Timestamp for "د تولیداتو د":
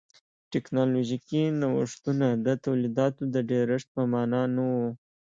2.45-3.35